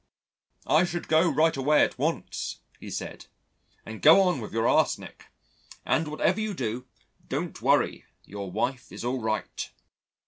"I 0.65 0.83
should 0.83 1.07
go 1.07 1.29
right 1.29 1.55
away 1.55 1.83
at 1.83 1.99
once," 1.99 2.61
he 2.79 2.89
said, 2.89 3.27
"and 3.85 4.01
go 4.01 4.19
on 4.21 4.41
with 4.41 4.51
your 4.51 4.67
arsenic. 4.67 5.27
And 5.85 6.07
whatever 6.07 6.41
you 6.41 6.55
do 6.55 6.87
don't 7.27 7.61
worry 7.61 8.05
your 8.25 8.49
wife 8.51 8.91
is 8.91 9.05
all 9.05 9.21
right." 9.21 9.69